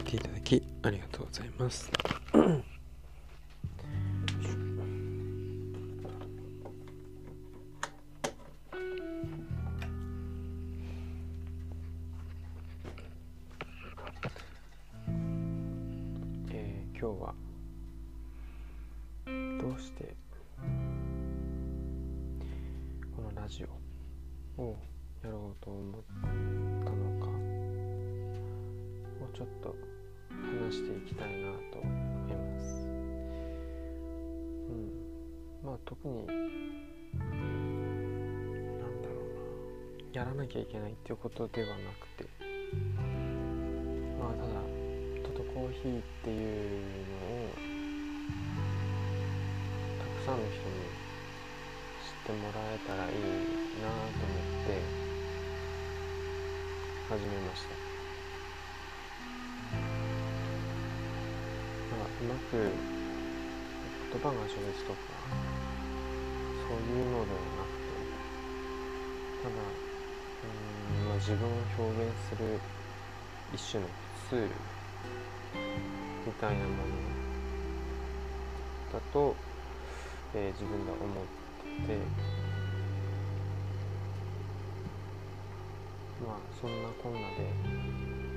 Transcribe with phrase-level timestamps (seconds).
[0.00, 1.90] いていただきありがとうございます。
[16.52, 17.34] え今日は
[19.60, 20.14] どうして
[23.14, 23.64] このラジ
[24.58, 24.76] オを
[25.22, 27.09] やろうと思ったのか。
[29.34, 29.74] ちょっと
[30.30, 32.86] 話していきたいなと思います。
[34.68, 34.90] うん、
[35.64, 36.36] まあ特になん
[39.02, 40.20] だろうな。
[40.20, 42.28] やらなきゃいけないっていうことではなくて。
[44.18, 44.48] まあただ
[45.22, 46.38] トトコーヒーっていう
[47.08, 47.48] のを
[49.98, 50.62] たくさんの人に
[52.00, 53.12] 知ってもらえたらいい
[53.80, 54.78] なと思って
[57.08, 57.89] 始めました。
[62.04, 62.56] うまく
[64.12, 64.98] 言葉が上手とか
[66.68, 67.94] そういうのではなくて
[69.42, 69.54] ただ
[70.42, 72.58] うん、まあ、自分を表現する
[73.52, 73.88] 一種の
[74.28, 74.48] ツール
[76.26, 76.74] みたいなもの
[78.92, 79.34] だと、
[80.34, 81.04] えー自分で思っ
[81.86, 81.98] て
[86.24, 88.29] まあそんなこんなで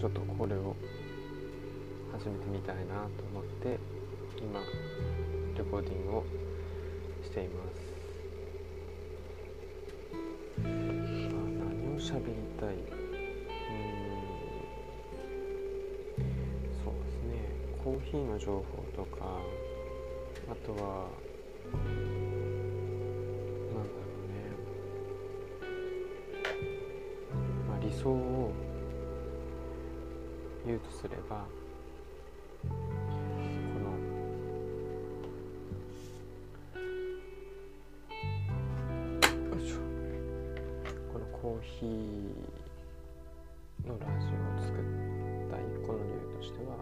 [0.00, 0.74] ちょっとこれを
[2.10, 3.78] 始めてみたいなと思って
[4.38, 4.58] 今
[5.54, 6.24] レコーディングを
[7.22, 7.92] しています。
[10.64, 10.72] あ何
[11.94, 12.76] を喋りたい？
[12.76, 12.80] うん。
[16.82, 17.52] そうですね。
[17.84, 18.64] コーヒーの情報
[18.96, 19.38] とか
[20.50, 21.10] あとは
[21.68, 21.84] なん
[23.84, 24.48] だろうね。
[27.68, 28.50] まあ理想を
[30.66, 31.46] 言うとすれば
[32.62, 32.68] こ
[33.80, 33.90] の
[41.12, 41.88] このコーヒー
[43.88, 44.80] のラジオを作っ
[45.50, 46.76] た一個の理由としては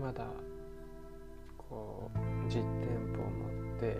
[0.00, 0.26] まだ
[1.56, 2.64] こう実店
[3.14, 3.96] 舗を持って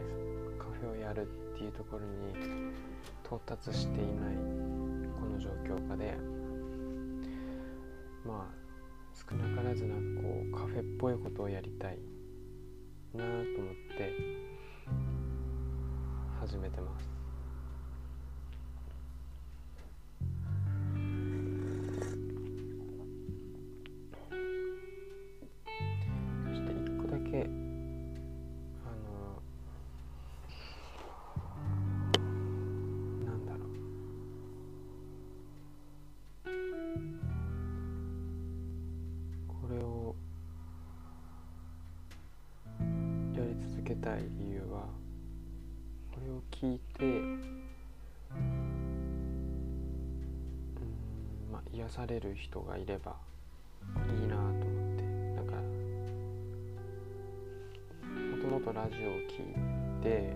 [0.59, 1.25] カフェをやるっ
[1.57, 2.35] ていうところに
[3.25, 4.37] 到達していない
[5.21, 6.17] この状況下で
[8.25, 8.63] まあ
[9.15, 11.99] 少なからずなんかこうカフェっぽいことをやりたい
[13.15, 13.45] なと思っ
[13.97, 14.52] て
[44.03, 44.87] たい理由は
[46.13, 47.41] これを聞いてうん
[51.53, 53.17] まあ癒される人がいれば
[54.21, 55.03] いいなと思って。
[55.35, 55.55] なんか
[58.37, 60.35] もともとラジオを聞いて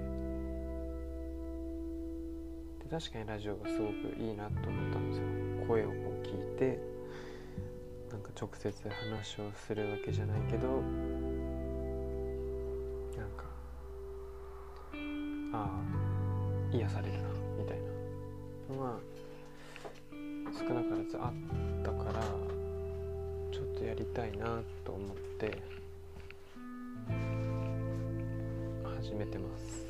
[2.82, 5.24] で確かにラジオがすごくいいなと思ったんですよ。
[5.66, 6.78] 声をこう聞いて
[8.10, 10.82] なんか直接話をするわけじゃないけど
[15.56, 17.18] ああ癒されるな
[17.58, 17.78] みたい
[18.68, 18.98] なのが
[20.52, 22.20] 少なからずあったから
[23.50, 25.62] ちょっとやりたいなと思って
[29.00, 29.86] 始めてます。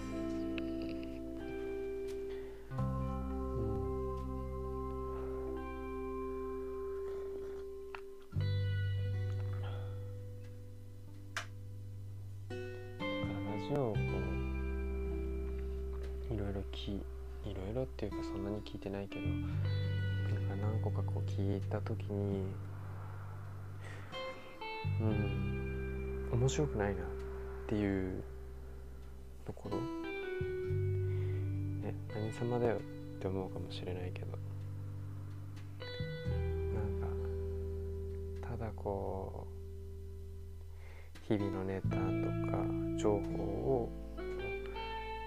[12.48, 12.62] だか
[12.94, 14.05] らラジオ
[16.46, 16.94] ろいろ聞い
[17.50, 19.42] いろいろっていうかそんなに聞いてないけどなん
[20.48, 22.44] か何個かこう聞いた時に
[25.00, 27.06] うん面白くないなっ
[27.68, 28.22] ていう
[29.44, 29.76] ところ？
[29.78, 29.82] ね
[32.14, 32.80] 何様だよっ
[33.20, 34.26] て思うかもしれないけど。
[36.74, 37.00] なん
[38.42, 39.46] かただこ
[41.30, 42.02] う日々のネタとか
[42.98, 43.88] 情報を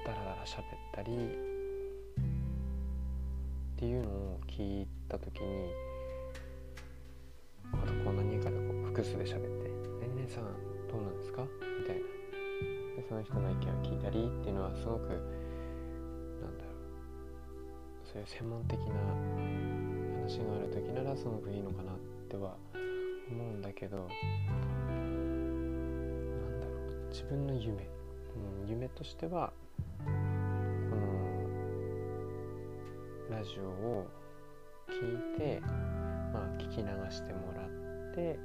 [0.10, 1.16] ダラダラ喋ったりっ
[3.78, 5.70] ていうのを聞いた時に
[7.72, 9.70] あとこう何人かでこう複数で喋って
[10.02, 10.46] 「何さん
[10.90, 11.44] どうなんですか?」
[11.80, 12.02] みたいな
[12.98, 18.86] でその人の意見を聞いたりっていうのはすごくなんだろうそういう専門的な
[20.24, 21.98] 話がある時ならすごくいいのかなっ
[22.28, 22.58] ては
[23.32, 24.08] 思うんだけどなん
[26.60, 26.74] だろ
[27.06, 27.88] う自分の夢、
[28.64, 29.54] うん、夢としては
[33.40, 34.06] ラジオを
[34.90, 38.38] 聞いて、まあ、聞き流してもらって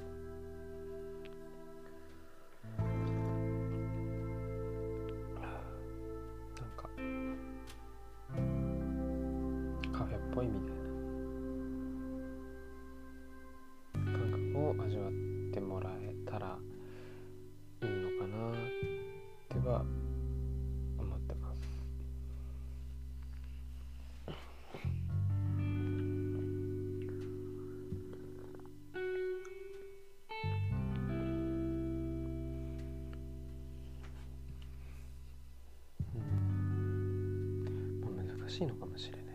[38.55, 39.25] しいのかもしれない。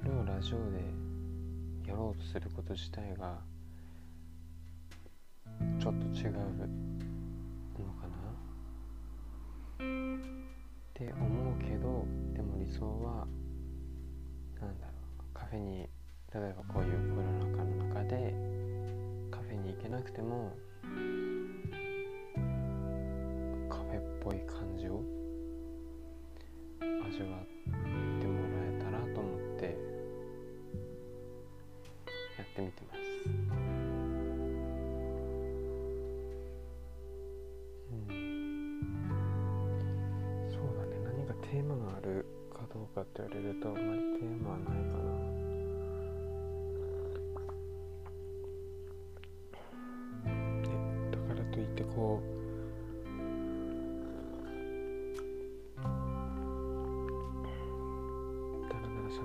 [0.00, 0.78] それをラジオで
[1.86, 3.38] やろうとすること自体が
[5.78, 6.40] ちょっと違うの
[8.00, 8.16] かな。
[9.76, 9.84] っ
[10.94, 13.26] て思うけどでも理想は
[14.58, 15.24] なんだろう。
[15.34, 18.34] カフェに例えばこういうコロナ禍の中で
[19.30, 20.56] カフェに行けなくても
[23.68, 25.21] カフェっぽい感じを
[26.82, 29.64] 味わってもらえたらと思って
[32.36, 33.00] やってみてます。
[37.92, 38.06] うん。
[40.50, 40.90] そうだね。
[41.04, 43.84] 何かテーマがあるかどうかって言われるとあまり
[44.18, 45.31] テーマはないかな。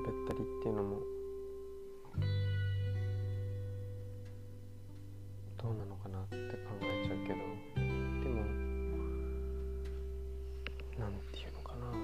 [0.09, 0.99] ったりっていうのも
[5.57, 8.41] どうなのかなって考えちゃうけどでも
[10.99, 11.97] なんていうのかなこ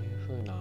[0.00, 0.54] ういうふうな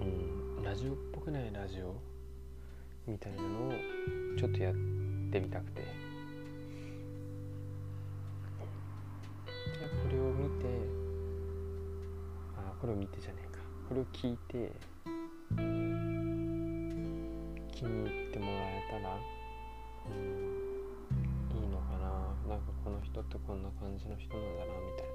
[0.00, 1.94] うんラジオっぽくないラジオ
[3.06, 3.72] みたいなのを
[4.38, 6.01] ちょっとやってみたくて。
[13.92, 14.72] これを聞いて
[17.74, 19.20] 気に入ってもらえたら
[20.08, 20.16] うん
[21.54, 22.08] いいのかな。
[22.48, 25.08] なんかこの人ってこんな感じの人なんだなみたい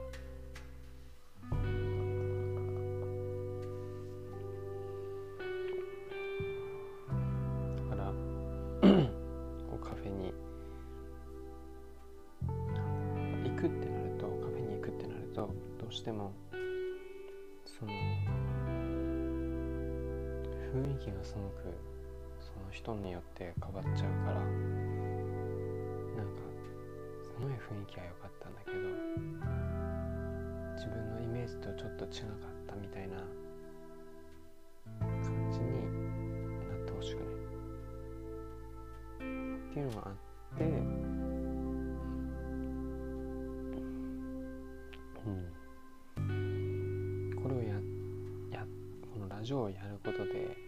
[7.82, 7.90] な。
[7.90, 8.14] だから
[9.72, 10.32] こうカフェに
[13.44, 16.32] 行くってなるとカフェに行くってなるとどうしても
[17.66, 17.92] その
[20.78, 21.74] 雰囲気がすごく
[22.40, 24.42] その人によって変わっちゃうからな
[26.24, 26.42] んか
[27.24, 28.78] すごい雰囲気は良かったんだけど
[30.76, 33.18] 自分のイメージとちょっと違かったみたいな
[35.00, 35.66] 感じに
[36.70, 37.28] なってほしくない。
[39.18, 39.22] っ
[39.74, 40.14] ていうのがあっ
[40.58, 40.64] て
[45.26, 45.32] うん。
[47.42, 47.74] これをや
[48.52, 48.66] や
[49.14, 50.67] このラジオをやることで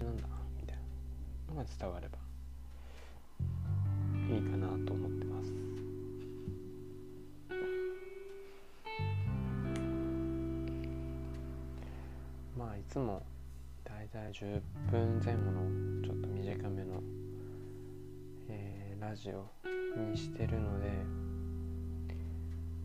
[0.00, 0.22] じなんだ
[0.58, 0.78] みたい
[1.48, 2.18] なのが伝われば
[4.34, 5.52] いいかなと思ってます。
[12.56, 13.22] まあいつも
[13.84, 17.02] だいたい10分前後のちょっと短めの、
[18.48, 19.50] えーラジオ
[19.98, 20.88] にしてるので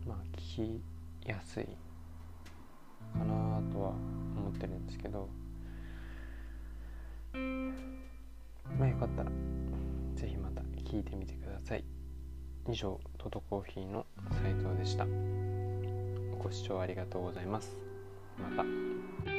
[0.06, 0.16] まあ
[0.56, 0.80] 聞
[1.22, 1.64] きやすい
[3.12, 3.90] かなとは
[4.34, 5.28] 思ってるんですけど
[8.78, 9.30] まあよかったら
[10.14, 11.84] 是非また聞いてみてください。
[12.68, 14.06] 以上トトコーヒーの
[14.42, 15.06] 斉藤でした。
[16.42, 17.76] ご視聴ありがとうございます。
[18.38, 19.35] また。